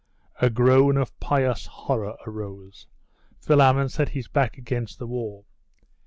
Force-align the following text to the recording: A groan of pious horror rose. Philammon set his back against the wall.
A 0.41 0.49
groan 0.49 0.97
of 0.97 1.19
pious 1.19 1.67
horror 1.67 2.17
rose. 2.25 2.87
Philammon 3.37 3.87
set 3.89 4.09
his 4.09 4.27
back 4.27 4.57
against 4.57 4.97
the 4.97 5.05
wall. 5.05 5.45